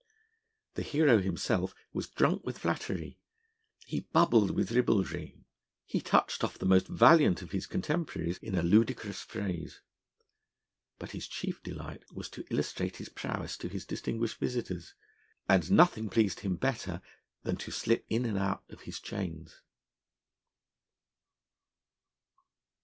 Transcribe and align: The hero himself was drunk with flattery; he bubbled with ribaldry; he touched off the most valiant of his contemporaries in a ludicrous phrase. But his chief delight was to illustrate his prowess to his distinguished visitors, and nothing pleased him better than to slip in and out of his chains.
The 0.73 0.81
hero 0.81 1.19
himself 1.19 1.75
was 1.93 2.09
drunk 2.09 2.43
with 2.43 2.57
flattery; 2.57 3.19
he 3.85 3.99
bubbled 4.11 4.49
with 4.49 4.71
ribaldry; 4.71 5.37
he 5.85 6.01
touched 6.01 6.43
off 6.43 6.57
the 6.57 6.65
most 6.65 6.87
valiant 6.87 7.43
of 7.43 7.51
his 7.51 7.67
contemporaries 7.67 8.39
in 8.39 8.55
a 8.55 8.63
ludicrous 8.63 9.21
phrase. 9.21 9.81
But 10.97 11.11
his 11.11 11.27
chief 11.27 11.61
delight 11.61 12.01
was 12.11 12.29
to 12.29 12.43
illustrate 12.49 12.97
his 12.97 13.09
prowess 13.09 13.55
to 13.57 13.67
his 13.69 13.85
distinguished 13.85 14.39
visitors, 14.39 14.95
and 15.47 15.71
nothing 15.71 16.09
pleased 16.09 16.39
him 16.39 16.55
better 16.55 17.03
than 17.43 17.57
to 17.57 17.69
slip 17.71 18.03
in 18.09 18.25
and 18.25 18.39
out 18.39 18.63
of 18.71 18.81
his 18.81 18.99
chains. 18.99 19.61